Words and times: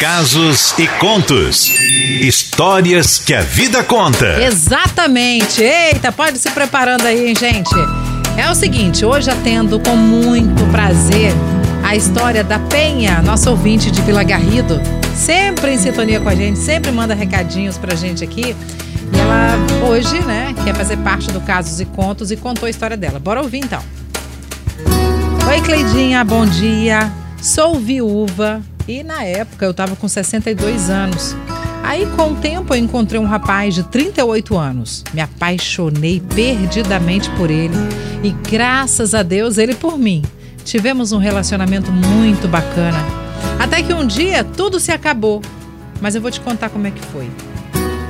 Casos 0.00 0.72
e 0.78 0.88
contos. 0.98 1.68
Histórias 2.22 3.18
que 3.18 3.34
a 3.34 3.42
vida 3.42 3.84
conta. 3.84 4.42
Exatamente. 4.42 5.62
Eita, 5.62 6.10
pode 6.10 6.38
se 6.38 6.50
preparando 6.52 7.04
aí, 7.04 7.28
hein, 7.28 7.34
gente. 7.38 7.74
É 8.34 8.50
o 8.50 8.54
seguinte, 8.54 9.04
hoje 9.04 9.30
atendo 9.30 9.78
com 9.78 9.94
muito 9.94 10.64
prazer 10.70 11.34
a 11.84 11.94
história 11.94 12.42
da 12.42 12.58
Penha, 12.58 13.20
nossa 13.20 13.50
ouvinte 13.50 13.90
de 13.90 14.00
Vila 14.00 14.22
Garrido, 14.22 14.80
sempre 15.14 15.74
em 15.74 15.78
sintonia 15.78 16.18
com 16.18 16.30
a 16.30 16.34
gente, 16.34 16.58
sempre 16.58 16.90
manda 16.90 17.14
recadinhos 17.14 17.76
pra 17.76 17.94
gente 17.94 18.24
aqui. 18.24 18.56
E 19.12 19.18
ela 19.18 19.86
hoje, 19.86 20.18
né, 20.20 20.54
quer 20.64 20.74
fazer 20.74 20.96
parte 20.96 21.30
do 21.30 21.42
Casos 21.42 21.78
e 21.78 21.84
Contos 21.84 22.30
e 22.30 22.38
contou 22.38 22.66
a 22.66 22.70
história 22.70 22.96
dela. 22.96 23.18
Bora 23.18 23.42
ouvir 23.42 23.58
então. 23.58 23.82
Oi, 25.46 25.60
Cleidinha, 25.60 26.24
bom 26.24 26.46
dia. 26.46 27.12
Sou 27.42 27.78
viúva, 27.78 28.62
e 28.86 29.02
na 29.02 29.24
época 29.24 29.64
eu 29.64 29.70
estava 29.70 29.96
com 29.96 30.08
62 30.08 30.90
anos. 30.90 31.36
Aí, 31.82 32.06
com 32.14 32.32
o 32.32 32.36
tempo, 32.36 32.74
eu 32.74 32.78
encontrei 32.78 33.20
um 33.20 33.24
rapaz 33.24 33.74
de 33.74 33.82
38 33.84 34.56
anos. 34.56 35.02
Me 35.12 35.20
apaixonei 35.20 36.20
perdidamente 36.20 37.30
por 37.30 37.50
ele 37.50 37.74
e, 38.22 38.30
graças 38.30 39.14
a 39.14 39.22
Deus, 39.22 39.58
ele 39.58 39.74
por 39.74 39.98
mim. 39.98 40.22
Tivemos 40.64 41.12
um 41.12 41.18
relacionamento 41.18 41.90
muito 41.90 42.46
bacana. 42.46 42.98
Até 43.58 43.82
que 43.82 43.92
um 43.92 44.06
dia 44.06 44.44
tudo 44.44 44.78
se 44.78 44.92
acabou. 44.92 45.42
Mas 46.00 46.14
eu 46.14 46.20
vou 46.20 46.30
te 46.30 46.40
contar 46.40 46.68
como 46.70 46.86
é 46.86 46.90
que 46.90 47.04
foi. 47.06 47.28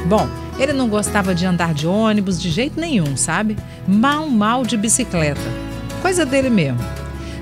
Bom, 0.06 0.28
ele 0.58 0.72
não 0.72 0.88
gostava 0.88 1.34
de 1.34 1.46
andar 1.46 1.72
de 1.72 1.86
ônibus 1.86 2.40
de 2.40 2.50
jeito 2.50 2.78
nenhum, 2.78 3.16
sabe? 3.16 3.56
Mal, 3.86 4.28
mal 4.28 4.64
de 4.64 4.76
bicicleta. 4.76 5.40
Coisa 6.02 6.26
dele 6.26 6.50
mesmo. 6.50 6.80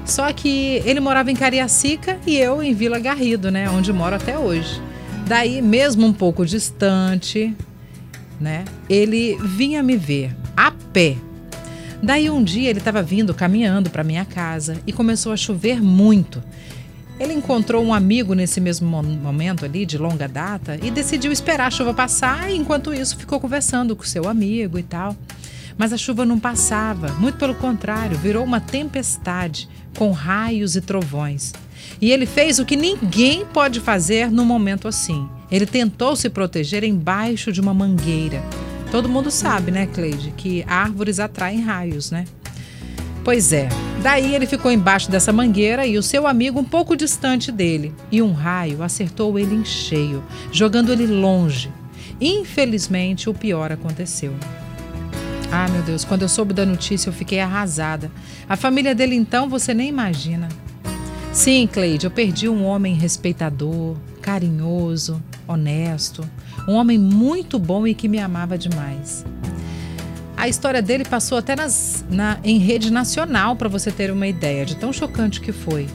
Só 0.09 0.33
que 0.33 0.83
ele 0.87 1.01
morava 1.01 1.31
em 1.31 1.37
Cariacica 1.37 2.19
e 2.27 2.35
eu 2.35 2.63
em 2.63 2.73
Vila 2.73 2.99
Garrido, 2.99 3.51
né, 3.51 3.69
onde 3.69 3.93
moro 3.93 4.17
até 4.17 4.39
hoje. 4.39 4.81
Daí, 5.27 5.61
mesmo 5.61 6.07
um 6.07 6.13
pouco 6.15 6.47
distante, 6.47 7.55
né, 8.41 8.65
ele 8.89 9.37
vinha 9.45 9.83
me 9.83 9.99
ver 9.99 10.35
a 10.57 10.71
pé. 10.71 11.15
Daí 12.03 12.31
um 12.31 12.43
dia 12.43 12.71
ele 12.71 12.79
estava 12.79 13.03
vindo 13.03 13.35
caminhando 13.35 13.91
para 13.91 14.03
minha 14.03 14.25
casa 14.25 14.79
e 14.87 14.95
começou 14.95 15.31
a 15.31 15.37
chover 15.37 15.83
muito. 15.83 16.43
Ele 17.21 17.35
encontrou 17.35 17.85
um 17.85 17.93
amigo 17.93 18.33
nesse 18.33 18.63
mesmo 18.63 18.89
momento 18.89 19.67
ali, 19.67 19.85
de 19.85 19.99
longa 19.99 20.27
data, 20.27 20.79
e 20.83 20.91
decidiu 20.91 21.31
esperar 21.31 21.67
a 21.67 21.71
chuva 21.71 21.93
passar, 21.93 22.51
e 22.51 22.57
enquanto 22.57 22.95
isso 22.95 23.17
ficou 23.19 23.39
conversando 23.39 23.95
com 23.95 24.05
seu 24.05 24.27
amigo 24.27 24.79
e 24.79 24.83
tal. 24.83 25.15
Mas 25.79 25.93
a 25.93 25.97
chuva 25.97 26.27
não 26.27 26.41
passava, 26.41 27.13
muito 27.15 27.39
pelo 27.39 27.55
contrário, 27.55 28.19
virou 28.19 28.45
uma 28.45 28.61
tempestade, 28.61 29.69
com 29.97 30.11
raios 30.11 30.75
e 30.75 30.81
trovões. 30.81 31.53
E 32.01 32.11
ele 32.11 32.27
fez 32.27 32.59
o 32.59 32.65
que 32.65 32.77
ninguém 32.77 33.47
pode 33.47 33.81
fazer 33.81 34.31
num 34.31 34.45
momento 34.45 34.89
assim. 34.89 35.29
Ele 35.51 35.65
tentou 35.65 36.17
se 36.17 36.29
proteger 36.29 36.83
embaixo 36.83 37.53
de 37.53 37.61
uma 37.61 37.73
mangueira. 37.73 38.43
Todo 38.91 39.09
mundo 39.09 39.31
sabe, 39.31 39.71
né, 39.71 39.87
Cleide, 39.87 40.35
que 40.37 40.65
árvores 40.67 41.21
atraem 41.21 41.61
raios, 41.61 42.11
né? 42.11 42.25
Pois 43.23 43.53
é. 43.53 43.69
Daí 44.03 44.35
ele 44.35 44.47
ficou 44.47 44.73
embaixo 44.73 45.11
dessa 45.11 45.33
mangueira 45.33 45.87
e 45.87 45.99
o 45.99 46.03
seu 46.03 46.27
amigo 46.27 46.59
um 46.59 46.65
pouco 46.65 46.97
distante 46.97 47.53
dele. 47.53 47.95
E 48.11 48.23
um 48.23 48.33
raio 48.33 48.83
acertou 48.83 49.39
ele 49.39 49.55
em 49.55 49.65
cheio, 49.65 50.25
jogando 50.51 50.93
ele 50.93 51.07
longe. 51.07 51.71
Infelizmente, 52.21 53.29
o 53.29 53.35
pior 53.35 53.71
aconteceu. 53.71 54.35
Ah, 55.51 55.67
meu 55.69 55.83
Deus, 55.83 56.05
quando 56.05 56.23
eu 56.23 56.29
soube 56.29 56.53
da 56.53 56.67
notícia 56.67 57.09
eu 57.09 57.13
fiquei 57.13 57.41
arrasada. 57.41 58.11
A 58.49 58.57
família 58.57 58.95
dele 58.95 59.15
então 59.15 59.49
você 59.49 59.73
nem 59.73 59.89
imagina. 59.89 60.49
Sim, 61.33 61.67
Cleide, 61.67 62.07
eu 62.07 62.11
perdi 62.11 62.49
um 62.49 62.65
homem 62.65 62.95
respeitador, 62.95 63.97
carinhoso, 64.21 65.23
honesto, 65.47 66.29
um 66.67 66.75
homem 66.75 66.99
muito 66.99 67.59
bom 67.59 67.87
e 67.87 67.95
que 67.95 68.09
me 68.09 68.19
amava 68.19 68.59
demais. 68.59 69.25
A 70.37 70.49
história 70.49 70.81
dele 70.81 71.05
passou 71.05 71.39
até 71.39 71.57
nas, 71.57 72.05
na, 72.09 72.39
em 72.45 72.59
rede 72.59 72.93
nacional, 72.93 73.57
para 73.57 73.69
você 73.69 73.91
ter 73.91 74.11
uma 74.11 74.27
ideia 74.27 74.65
de 74.65 74.77
tão 74.77 74.93
chocante 74.93 75.41
que 75.41 75.51
foi. 75.51 75.89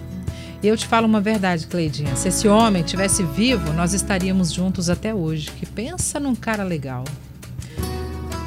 E 0.62 0.68
eu 0.68 0.76
te 0.76 0.88
falo 0.88 1.06
uma 1.08 1.22
verdade, 1.22 1.68
Cleidinha. 1.68 2.16
Se 2.16 2.30
esse 2.30 2.48
homem 2.48 2.84
tivesse 2.84 3.22
vivo, 3.24 3.72
nós 3.74 3.94
estaríamos 3.94 4.52
juntos 4.52 4.90
até 4.90 5.14
hoje. 5.14 5.52
Que 5.52 5.66
pensa 5.66 6.20
num 6.20 6.36
cara 6.36 6.64
legal. 6.64 7.04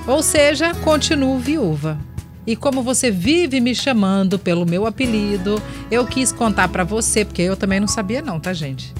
Ou 0.06 0.22
seja, 0.22 0.72
continuo 0.72 1.38
viúva. 1.38 1.98
E 2.46 2.54
como 2.54 2.80
você 2.80 3.10
vive 3.10 3.60
me 3.60 3.74
chamando 3.74 4.38
pelo 4.38 4.64
meu 4.64 4.86
apelido, 4.86 5.60
eu 5.90 6.06
quis 6.06 6.30
contar 6.30 6.68
para 6.68 6.84
você, 6.84 7.24
porque 7.24 7.42
eu 7.42 7.56
também 7.56 7.80
não 7.80 7.88
sabia 7.88 8.22
não, 8.22 8.38
tá, 8.38 8.52
gente? 8.52 8.94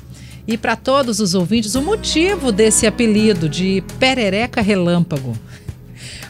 E 0.49 0.59
para 0.59 0.75
todos 0.75 1.21
os 1.21 1.33
ouvintes, 1.35 1.77
o 1.77 1.83
motivo 1.83 2.51
desse 2.51 2.89
apelido 2.89 3.49
de 3.49 3.85
Perereca 3.99 4.61
Relâmpago. 4.61 5.37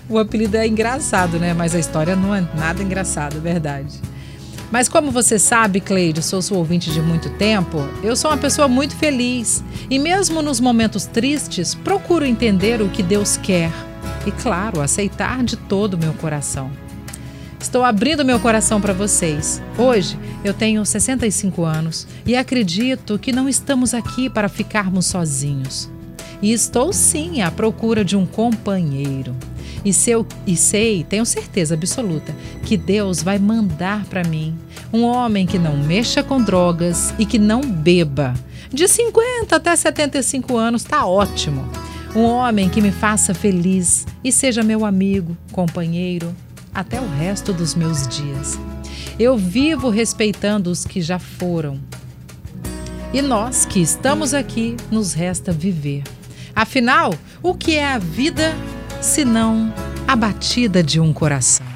O 0.09 0.20
apelido 0.20 0.56
é 0.56 0.64
engraçado, 0.64 1.37
né? 1.37 1.53
Mas 1.53 1.75
a 1.75 1.81
história 1.81 2.14
não 2.14 2.32
é 2.32 2.41
nada 2.54 2.81
engraçada, 2.81 3.38
é 3.38 3.41
verdade. 3.41 4.00
Mas 4.70 4.88
como 4.88 5.10
você 5.10 5.37
sabe, 5.37 5.81
Cleide, 5.81 6.22
sou 6.22 6.41
sua 6.41 6.58
ouvinte 6.58 6.93
de 6.93 7.03
muito 7.03 7.28
tempo, 7.31 7.78
eu 8.04 8.14
sou 8.14 8.31
uma 8.31 8.37
pessoa 8.37 8.69
muito 8.69 8.94
feliz. 8.94 9.64
E 9.91 9.98
mesmo 9.98 10.43
nos 10.43 10.60
momentos 10.60 11.06
tristes, 11.06 11.75
procuro 11.75 12.25
entender 12.25 12.81
o 12.81 12.88
que 12.88 13.03
Deus 13.03 13.37
quer 13.37 13.72
e, 14.26 14.32
claro, 14.32 14.81
aceitar 14.81 15.42
de 15.44 15.56
todo 15.56 15.94
o 15.94 15.98
meu 15.98 16.12
coração. 16.14 16.70
Estou 17.59 17.84
abrindo 17.84 18.25
meu 18.25 18.38
coração 18.38 18.81
para 18.81 18.92
vocês. 18.92 19.62
Hoje 19.78 20.19
eu 20.44 20.53
tenho 20.53 20.84
65 20.84 21.64
anos 21.64 22.06
e 22.26 22.37
acredito 22.37 23.19
que 23.19 23.32
não 23.32 23.48
estamos 23.48 23.94
aqui 23.94 24.28
para 24.28 24.48
ficarmos 24.48 25.06
sozinhos. 25.06 25.91
E 26.42 26.53
estou 26.53 26.92
sim 26.92 27.41
à 27.41 27.50
procura 27.50 28.04
de 28.04 28.16
um 28.16 28.26
companheiro. 28.26 29.34
E, 29.84 29.91
e 30.47 30.56
sei, 30.56 31.04
tenho 31.04 31.25
certeza 31.25 31.75
absoluta, 31.75 32.34
que 32.64 32.76
Deus 32.76 33.22
vai 33.22 33.38
mandar 33.38 34.04
para 34.04 34.25
mim 34.25 34.56
um 34.93 35.04
homem 35.04 35.47
que 35.47 35.58
não 35.58 35.76
mexa 35.76 36.22
com 36.22 36.43
drogas 36.43 37.14
e 37.19 37.25
que 37.25 37.38
não 37.38 37.60
beba. 37.60 38.34
De 38.72 38.87
50 38.87 39.56
até 39.56 39.75
75 39.75 40.56
anos 40.56 40.82
está 40.82 41.06
ótimo 41.06 41.64
um 42.16 42.25
homem 42.25 42.71
que 42.71 42.81
me 42.81 42.91
faça 42.91 43.34
feliz 43.34 44.06
e 44.25 44.32
seja 44.32 44.62
meu 44.62 44.87
amigo, 44.87 45.37
companheiro, 45.53 46.34
até 46.75 46.99
o 46.99 47.06
resto 47.06 47.53
dos 47.53 47.75
meus 47.75 48.09
dias. 48.09 48.59
Eu 49.19 49.37
vivo 49.37 49.91
respeitando 49.91 50.71
os 50.71 50.87
que 50.87 51.03
já 51.03 51.19
foram. 51.19 51.78
E 53.12 53.21
nós 53.21 53.66
que 53.66 53.81
estamos 53.81 54.32
aqui, 54.32 54.76
nos 54.91 55.12
resta 55.12 55.53
viver. 55.53 56.05
Afinal, 56.55 57.12
o 57.43 57.55
que 57.55 57.76
é 57.76 57.84
a 57.84 57.99
vida 57.99 58.55
senão 59.00 59.72
a 60.09 60.16
batida 60.16 60.82
de 60.82 60.99
um 60.99 61.12
coração? 61.12 61.75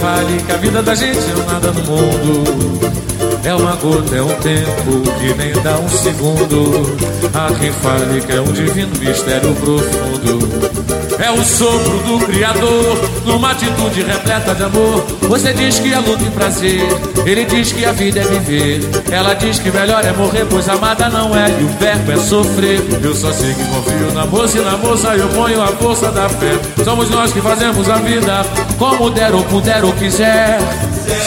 Fale 0.00 0.42
que 0.42 0.52
a 0.52 0.56
vida 0.56 0.82
da 0.82 0.94
gente 0.94 1.18
é 1.18 1.52
nada 1.52 1.70
no 1.72 1.82
mundo. 1.84 3.33
É 3.44 3.54
uma 3.54 3.76
gota, 3.76 4.16
é 4.16 4.22
um 4.22 4.34
tempo 4.36 5.02
que 5.18 5.34
nem 5.34 5.52
dá 5.62 5.78
um 5.78 5.88
segundo. 5.88 6.96
Há 7.34 7.52
quem 7.54 7.70
fale 7.72 8.22
que 8.22 8.32
é 8.32 8.40
um 8.40 8.52
divino 8.52 8.90
mistério 8.98 9.54
profundo. 9.56 11.04
É 11.22 11.30
o 11.30 11.44
sopro 11.44 11.98
do 11.98 12.26
Criador, 12.26 12.98
numa 13.26 13.50
atitude 13.50 14.02
repleta 14.02 14.54
de 14.54 14.62
amor. 14.62 15.04
Você 15.28 15.52
diz 15.52 15.78
que 15.78 15.92
a 15.92 16.00
luta 16.00 16.24
e 16.24 16.30
prazer, 16.30 16.88
ele 17.26 17.44
diz 17.44 17.70
que 17.70 17.84
a 17.84 17.92
vida 17.92 18.20
é 18.20 18.24
viver. 18.24 18.80
Ela 19.12 19.34
diz 19.34 19.58
que 19.58 19.70
melhor 19.70 20.02
é 20.04 20.12
morrer, 20.12 20.46
pois 20.48 20.66
amada 20.66 21.10
não 21.10 21.36
é, 21.36 21.48
e 21.60 21.64
o 21.64 21.68
verbo 21.78 22.12
é 22.12 22.16
sofrer. 22.16 22.80
Eu 23.02 23.14
só 23.14 23.30
sei 23.30 23.52
que 23.52 23.64
confio 23.64 24.12
na 24.14 24.24
moça 24.24 24.58
e 24.58 24.62
na 24.62 24.76
moça 24.78 25.14
eu 25.16 25.28
ponho 25.28 25.62
a 25.62 25.68
força 25.68 26.10
da 26.10 26.28
fé. 26.30 26.58
Somos 26.82 27.10
nós 27.10 27.30
que 27.30 27.42
fazemos 27.42 27.90
a 27.90 27.96
vida 27.96 28.44
como 28.78 29.10
der 29.10 29.34
ou 29.34 29.44
puder 29.44 29.84
ou 29.84 29.92
quiser. 29.92 30.58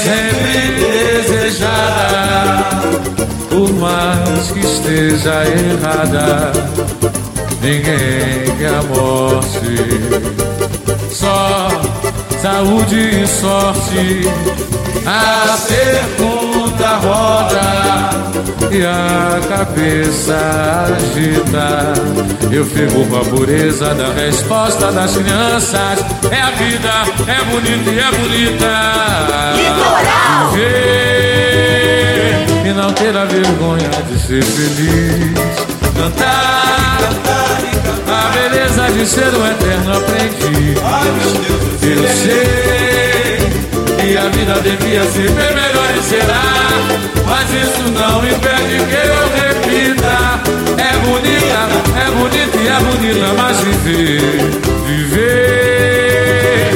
Sempre 0.04 0.58
desejada, 1.24 2.82
por 3.50 3.72
mais 3.74 4.52
que 4.52 4.60
esteja 4.60 5.44
errada. 5.46 6.52
Ninguém 7.62 8.56
quer 8.58 8.74
a 8.74 8.84
morte, 8.84 9.76
só 11.12 11.70
saúde 12.42 13.24
e 13.24 13.28
sorte. 13.28 14.28
A 15.06 15.58
pergunta 15.68 16.88
roda 16.98 18.27
e 18.72 18.86
a 18.86 19.40
cabeça 19.48 20.36
agita. 20.96 21.94
Eu 22.52 22.66
fico 22.66 23.06
com 23.08 23.18
a 23.18 23.26
pureza 23.26 23.94
da 23.96 24.12
resposta 24.14 24.92
das 24.92 25.16
crianças. 25.16 26.00
É 26.32 26.42
a 26.42 26.52
vida, 26.52 26.90
é 27.28 27.44
bonita 27.46 27.90
e 27.90 28.00
é 28.00 28.12
bonita. 28.12 28.72
Litoral! 29.56 30.52
Viver 30.52 31.68
e 32.66 32.74
não 32.74 32.92
ter 32.94 33.16
a 33.16 33.26
vergonha 33.26 33.90
de 34.10 34.20
ser 34.20 34.44
feliz. 34.44 35.34
Cantar, 35.98 36.98
cantar 37.00 37.60
e 37.64 37.76
cantar. 37.88 38.26
A 38.26 38.30
beleza 38.30 38.92
de 38.92 39.06
ser 39.06 39.34
um 39.36 39.48
eterno 39.48 39.98
aprendiz. 39.98 40.78
Ai, 40.84 41.12
meu 41.12 41.32
Deus, 41.42 41.62
Eu 41.84 42.08
sei 42.16 43.38
que 43.98 44.18
a 44.18 44.30
vida 44.30 44.54
devia 44.62 45.04
ser 45.06 45.30
e 45.30 45.67
será. 46.08 46.44
Mas 47.26 47.48
isso 47.52 47.84
não 47.92 48.18
impede 48.24 48.78
que 48.90 48.98
eu 49.08 49.18
repita. 49.36 50.16
É 50.78 50.82
bonita, 51.06 51.62
é 52.00 52.06
bonita 52.12 52.58
e 52.58 52.68
é 52.68 52.80
bonita, 52.80 53.28
mas 53.38 53.58
viver, 53.60 54.32
viver 54.88 56.72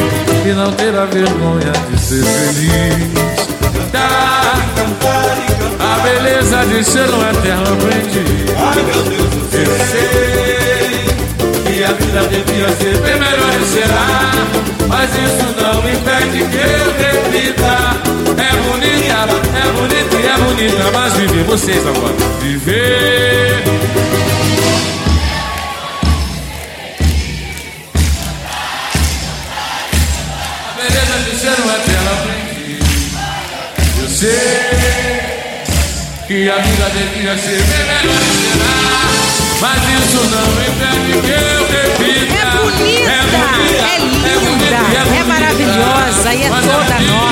e 0.46 0.54
não 0.54 0.72
ter 0.74 0.94
a 0.98 1.06
vergonha 1.06 1.72
de 1.92 2.00
ser 2.00 2.24
feliz. 2.24 3.48
Cantar, 3.74 4.58
a 5.80 6.00
beleza 6.04 6.66
de 6.66 6.84
ser 6.84 7.10
um 7.10 7.22
eterno 7.30 7.74
aprendiz. 7.74 8.52
Ai, 8.58 8.76
meu 8.84 9.02
Deus 9.04 9.30
do 9.30 9.40
Eu 9.58 9.66
céu. 9.66 9.88
sei 9.92 11.06
que 11.66 11.84
a 11.84 11.92
vida 11.94 12.22
devia 12.30 12.70
ser 12.76 12.98
bem 12.98 13.16
melhor 13.20 13.54
e 13.62 13.66
será, 13.66 14.08
mas 14.88 15.10
isso 15.12 15.48
não 15.62 15.80
impede 15.90 16.40
que 16.50 16.58
eu 16.58 16.88
repita. 16.98 17.74
É 18.38 18.40
bonita, 18.68 18.91
é 19.62 19.72
bonita 19.72 20.16
e 20.16 20.28
é 20.28 20.38
bonita, 20.38 20.92
mas 20.92 21.14
viver 21.14 21.44
vocês 21.44 21.86
agora. 21.86 22.16
Viver. 22.42 23.64
A 30.68 30.74
beleza 30.82 31.18
de 31.30 31.40
ser 31.40 31.58
um 31.62 31.70
eterno 31.72 32.12
aprendiz. 32.12 33.14
Eu 34.02 34.10
sei 34.10 34.82
que 36.28 36.50
a 36.50 36.58
vida 36.58 36.90
devia 36.90 37.38
ser 37.38 37.62
melhor 37.68 38.22
será, 38.40 38.76
mas 39.60 39.82
isso 40.00 40.22
não 40.30 40.48
impede 40.64 41.12
que 41.22 41.32
eu 41.32 41.60
repita. 41.68 42.34
É 42.34 42.46
bonita, 42.58 43.12
é 43.86 43.98
linda, 44.00 44.32
é 45.16 45.24
maravilhosa 45.24 46.34
e 46.34 46.44
é 46.44 46.50
Mas 46.50 46.66
toda 46.66 46.96
bonita, 46.96 47.31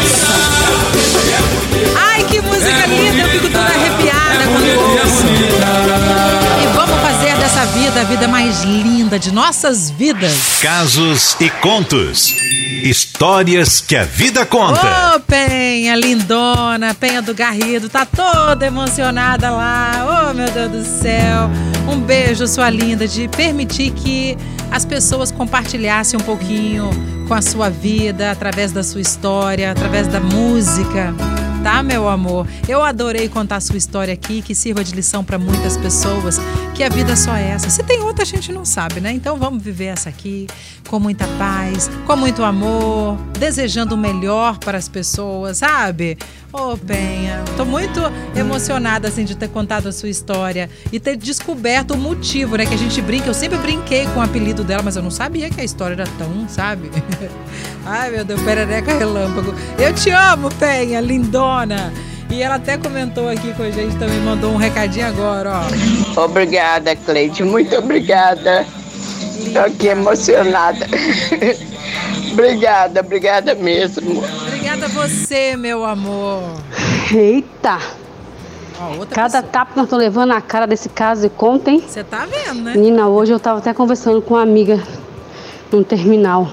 dessa 7.90 8.06
vida 8.06 8.28
mais 8.28 8.62
linda 8.64 9.18
de 9.18 9.32
nossas 9.32 9.90
vidas. 9.90 10.60
Casos 10.62 11.36
e 11.40 11.50
contos. 11.50 12.36
Histórias 12.84 13.82
que 13.82 13.96
a 13.96 14.04
vida 14.04 14.46
conta. 14.46 15.16
Ô, 15.16 15.20
Penha, 15.22 15.96
lindona, 15.96 16.94
Penha 16.94 17.20
do 17.20 17.34
Garrido, 17.34 17.90
tá 17.90 18.06
toda 18.06 18.68
emocionada 18.68 19.50
lá. 19.50 20.30
Ô, 20.30 20.34
meu 20.36 20.52
Deus 20.52 20.72
do 20.72 20.86
céu. 20.86 21.50
Um 21.92 22.00
beijo, 22.00 22.48
sua 22.48 22.70
linda, 22.70 23.08
de 23.08 23.28
permitir 23.28 23.90
que 23.92 24.38
as 24.70 24.86
pessoas 24.86 25.32
compartilhassem 25.32 26.20
um 26.20 26.24
pouquinho 26.24 26.92
com 27.28 27.34
a 27.34 27.42
sua 27.42 27.70
vida, 27.70 28.30
através 28.30 28.72
da 28.72 28.84
sua 28.84 29.02
história, 29.02 29.72
através 29.72 30.08
da 30.08 30.20
música. 30.20 31.16
Tá, 31.64 31.84
meu 31.84 32.08
amor? 32.08 32.48
Eu 32.68 32.82
adorei 32.82 33.28
contar 33.28 33.60
sua 33.60 33.76
história 33.76 34.14
aqui, 34.14 34.42
que 34.42 34.56
sirva 34.56 34.82
de 34.82 34.96
lição 34.96 35.26
para 35.26 35.38
muitas 35.38 35.76
pessoas, 35.76 36.40
que 36.74 36.84
a 36.84 36.90
vida 36.90 37.12
é 37.12 37.16
só 37.18 37.36
essa. 37.36 37.70
Se 37.70 37.84
tem 37.84 38.02
outra, 38.02 38.24
a 38.24 38.26
gente 38.26 38.52
não 38.52 38.64
sabe, 38.64 39.02
né? 39.02 39.12
Então 39.12 39.38
vamos 39.38 39.62
viver 39.62 39.88
essa 39.88 40.08
aqui 40.08 40.48
com 40.88 41.00
muita 41.00 41.28
paz, 41.38 41.92
com 42.08 42.16
muito 42.16 42.44
amor, 42.44 43.18
desejando 43.38 43.96
o 43.96 43.98
melhor 43.98 44.58
para 44.58 44.78
as 44.78 44.88
pessoas, 44.88 45.58
sabe? 45.58 46.18
Ô, 46.52 46.76
Penha, 46.76 47.44
tô 47.56 47.64
muito 47.64 48.00
emocionada 48.36 49.08
assim 49.08 49.24
de 49.24 49.36
ter 49.36 49.50
contado 49.50 49.88
a 49.88 49.92
sua 49.92 50.10
história 50.10 50.68
e 50.92 51.00
ter 51.00 51.16
descoberto 51.16 51.92
o 51.92 51.98
motivo, 51.98 52.56
né? 52.56 52.66
Que 52.66 52.74
a 52.74 52.78
gente 52.78 53.00
brinca. 53.04 53.28
Eu 53.28 53.36
sempre 53.36 53.60
brinquei 53.60 54.08
com 54.08 54.20
o 54.20 54.24
apelido 54.24 54.64
dela, 54.64 54.82
mas 54.82 54.96
eu 54.96 55.04
não 55.04 55.12
sabia 55.12 55.50
que 55.50 55.62
a 55.62 55.64
história 55.64 55.94
era 55.94 56.08
tão, 56.18 56.50
sabe? 56.50 56.90
Ai, 57.86 58.10
meu 58.10 58.26
Deus, 58.26 58.42
perereca 58.42 58.98
relâmpago. 58.98 59.54
Eu 59.82 59.94
te 59.94 60.10
amo, 60.10 60.50
Penha, 60.56 61.00
lindona. 61.00 61.94
E 62.30 62.44
ela 62.44 62.56
até 62.56 62.78
comentou 62.78 63.28
aqui 63.28 63.54
com 63.54 63.64
a 63.64 63.72
gente 63.72 63.96
também, 63.98 64.20
mandou 64.20 64.52
um 64.52 64.58
recadinho 64.58 65.08
agora, 65.08 65.52
ó. 66.16 66.24
Obrigada, 66.26 66.96
Cleide. 66.96 67.44
Muito 67.44 67.76
obrigada. 67.76 68.66
Estou 69.40 69.64
aqui 69.64 69.88
emocionada. 69.88 70.86
obrigada, 72.32 73.00
obrigada 73.00 73.56
mesmo. 73.56 74.22
Obrigada 74.48 74.86
a 74.86 74.90
você, 74.90 75.56
meu 75.56 75.84
amor. 75.86 76.44
Eita! 77.12 77.80
Ó, 78.80 79.06
Cada 79.10 79.42
pessoa. 79.42 79.44
tapa 79.52 79.72
que 79.74 79.78
nós 79.80 79.90
tô 79.90 79.98
levando 79.98 80.30
na 80.30 80.42
cara 80.42 80.68
desse 80.68 80.88
caso 80.90 81.22
de 81.22 81.30
conta, 81.30 81.72
hein? 81.72 81.84
Você 81.88 82.04
tá 82.04 82.28
vendo, 82.28 82.62
né? 82.62 82.74
Menina, 82.76 83.08
hoje 83.08 83.32
eu 83.32 83.40
tava 83.40 83.58
até 83.60 83.74
conversando 83.74 84.22
com 84.22 84.36
uma 84.36 84.44
amiga 84.44 84.80
num 85.72 85.84
terminal. 85.84 86.50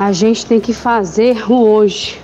A 0.00 0.12
gente 0.12 0.46
tem 0.46 0.58
que 0.58 0.72
fazer 0.72 1.44
o 1.46 1.62
hoje. 1.62 2.18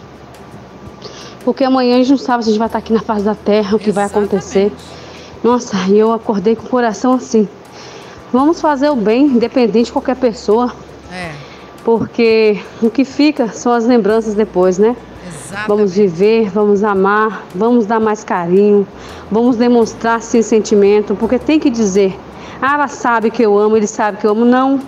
Porque 1.45 1.63
amanhã 1.63 1.97
a 1.97 1.99
gente 1.99 2.11
não 2.13 2.17
sabe 2.17 2.43
se 2.43 2.49
a 2.49 2.53
gente 2.53 2.59
vai 2.59 2.69
estar 2.69 2.79
aqui 2.79 2.91
na 2.91 3.01
face 3.01 3.23
da 3.23 3.35
terra, 3.35 3.77
o 3.77 3.79
que 3.79 3.93
vai 3.93 4.07
acontecer. 4.07 4.73
Nossa, 5.45 5.77
e 5.91 5.99
eu 5.99 6.11
acordei 6.11 6.57
com 6.57 6.65
o 6.65 6.69
coração 6.71 7.13
assim. 7.13 7.47
Vamos 8.33 8.63
fazer 8.63 8.89
o 8.89 8.97
bem, 8.97 9.27
independente 9.27 9.87
de 9.87 9.93
qualquer 9.93 10.17
pessoa. 10.17 10.73
É, 11.13 11.33
Porque 11.85 12.59
o 12.81 12.89
que 12.89 13.05
fica 13.05 13.49
são 13.49 13.71
as 13.71 13.85
lembranças 13.85 14.33
depois, 14.33 14.79
né? 14.79 14.97
exatamente. 15.29 15.69
Vamos 15.69 15.95
viver, 15.95 16.49
vamos 16.49 16.83
amar, 16.83 17.45
vamos 17.55 17.85
dar 17.85 18.01
mais 18.01 18.25
carinho, 18.25 18.89
vamos 19.31 19.57
demonstrar 19.57 20.23
sim 20.23 20.41
sentimento, 20.41 21.15
porque 21.15 21.39
tem 21.39 21.61
que 21.61 21.69
dizer. 21.69 22.19
Ah, 22.61 22.75
ela 22.75 22.89
sabe 22.89 23.31
que 23.31 23.43
eu 23.43 23.59
amo, 23.59 23.77
ele 23.77 23.87
sabe 23.87 24.17
que 24.17 24.27
eu 24.27 24.31
amo. 24.31 24.47
Não. 24.47 24.81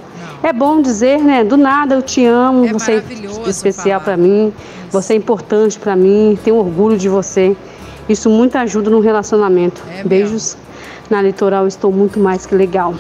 É 0.43 0.53
bom 0.53 0.81
dizer, 0.81 1.19
né? 1.19 1.43
Do 1.43 1.57
nada 1.57 1.95
eu 1.95 2.03
te 2.03 2.25
amo, 2.25 2.67
É 2.67 2.73
você 2.73 2.93
é 2.93 3.49
especial 3.49 4.01
para 4.01 4.17
mim, 4.17 4.53
você 4.91 5.15
é 5.15 5.17
importante 5.17 5.79
para 5.79 5.97
mim, 5.97 6.39
tenho 6.43 6.57
orgulho 6.57 6.97
de 6.97 7.09
você. 7.09 7.57
Isso 8.09 8.31
muito 8.31 8.57
ajuda 8.57 8.89
no 8.89 9.01
relacionamento. 9.01 9.83
É 9.89 9.97
mesmo. 9.97 10.09
Beijos. 10.09 10.57
Na 11.11 11.23
litoral 11.23 11.67
estou 11.67 11.91
muito 11.91 12.21
mais 12.21 12.47
que 12.47 12.55
legal. 12.55 12.95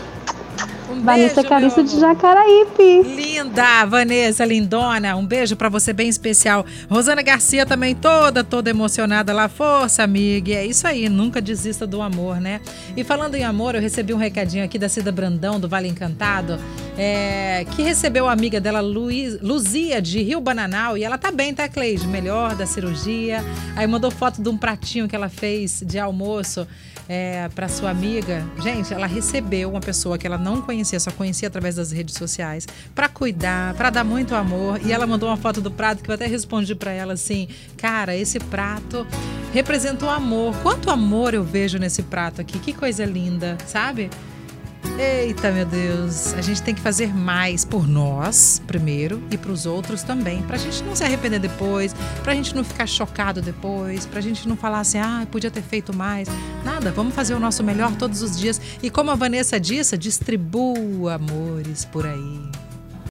Um 0.90 1.02
Vanessa 1.02 1.36
beijo, 1.36 1.48
Carissa 1.48 1.84
de. 1.84 2.00
Jacaraípe. 2.00 3.02
Linda, 3.02 3.84
Vanessa, 3.86 4.44
lindona. 4.44 5.14
Um 5.16 5.24
beijo 5.24 5.54
pra 5.54 5.68
você 5.68 5.92
bem 5.92 6.08
especial. 6.08 6.66
Rosana 6.90 7.22
Garcia 7.22 7.64
também 7.64 7.94
toda, 7.94 8.42
toda 8.42 8.68
emocionada 8.70 9.32
lá. 9.32 9.48
Força, 9.48 10.02
amiga. 10.02 10.52
É 10.52 10.66
isso 10.66 10.86
aí, 10.86 11.08
nunca 11.08 11.40
desista 11.40 11.86
do 11.86 12.02
amor, 12.02 12.40
né? 12.40 12.60
E 12.96 13.04
falando 13.04 13.34
em 13.36 13.44
amor, 13.44 13.74
eu 13.74 13.80
recebi 13.80 14.12
um 14.12 14.18
recadinho 14.18 14.64
aqui 14.64 14.78
da 14.78 14.88
Cida 14.88 15.12
Brandão, 15.12 15.60
do 15.60 15.68
Vale 15.68 15.88
Encantado, 15.88 16.58
é, 16.98 17.64
que 17.76 17.80
recebeu 17.80 18.26
a 18.26 18.32
amiga 18.32 18.60
dela, 18.60 18.80
Luiz, 18.80 19.40
Luzia, 19.40 20.02
de 20.02 20.20
Rio 20.20 20.40
Bananal. 20.40 20.98
E 20.98 21.04
ela 21.04 21.16
tá 21.16 21.30
bem, 21.30 21.54
tá, 21.54 21.68
Cleide? 21.68 22.08
Melhor 22.08 22.56
da 22.56 22.66
cirurgia. 22.66 23.44
Aí 23.76 23.86
mandou 23.86 24.10
foto 24.10 24.42
de 24.42 24.48
um 24.48 24.58
pratinho 24.58 25.06
que 25.06 25.14
ela 25.14 25.28
fez 25.28 25.80
de 25.86 25.96
almoço 25.96 26.66
é, 27.08 27.48
para 27.54 27.68
sua 27.68 27.90
amiga. 27.90 28.44
Gente, 28.60 28.92
ela 28.92 29.06
recebeu 29.06 29.70
uma 29.70 29.80
pessoa 29.80 30.18
que 30.18 30.26
ela 30.26 30.36
não 30.36 30.60
conhecia, 30.60 30.98
só 30.98 31.12
conhecia 31.12 31.46
através 31.46 31.76
das 31.76 31.92
redes 31.92 32.16
sociais, 32.16 32.66
para 32.96 33.08
cuidar, 33.08 33.74
para 33.74 33.90
dar 33.90 34.04
muito 34.04 34.34
amor. 34.34 34.80
E 34.84 34.92
ela 34.92 35.06
mandou 35.06 35.28
uma 35.28 35.36
foto 35.36 35.60
do 35.60 35.70
prato 35.70 36.02
que 36.02 36.10
eu 36.10 36.14
até 36.16 36.26
respondi 36.26 36.74
para 36.74 36.90
ela 36.90 37.12
assim: 37.12 37.46
Cara, 37.76 38.16
esse 38.16 38.40
prato 38.40 39.06
representa 39.54 40.04
o 40.04 40.10
amor. 40.10 40.52
Quanto 40.64 40.90
amor 40.90 41.32
eu 41.32 41.44
vejo 41.44 41.78
nesse 41.78 42.02
prato 42.02 42.40
aqui, 42.40 42.58
que 42.58 42.72
coisa 42.72 43.04
linda, 43.04 43.56
sabe? 43.66 44.10
Eita, 44.98 45.52
meu 45.52 45.64
Deus, 45.64 46.34
a 46.34 46.40
gente 46.42 46.60
tem 46.60 46.74
que 46.74 46.80
fazer 46.80 47.14
mais 47.14 47.64
por 47.64 47.86
nós, 47.86 48.60
primeiro, 48.66 49.22
e 49.30 49.38
para 49.38 49.52
os 49.52 49.64
outros 49.64 50.02
também, 50.02 50.42
pra 50.42 50.56
gente 50.56 50.82
não 50.82 50.96
se 50.96 51.04
arrepender 51.04 51.38
depois, 51.38 51.94
pra 52.24 52.34
gente 52.34 52.52
não 52.52 52.64
ficar 52.64 52.84
chocado 52.84 53.40
depois, 53.40 54.04
pra 54.06 54.20
gente 54.20 54.48
não 54.48 54.56
falar 54.56 54.80
assim, 54.80 54.98
ah, 54.98 55.24
podia 55.30 55.52
ter 55.52 55.62
feito 55.62 55.94
mais. 55.94 56.26
Nada, 56.64 56.90
vamos 56.90 57.14
fazer 57.14 57.34
o 57.34 57.38
nosso 57.38 57.62
melhor 57.62 57.94
todos 57.94 58.22
os 58.22 58.36
dias. 58.36 58.60
E 58.82 58.90
como 58.90 59.12
a 59.12 59.14
Vanessa 59.14 59.60
disse, 59.60 59.96
distribua 59.96 61.14
amores 61.14 61.84
por 61.84 62.04
aí. 62.04 62.67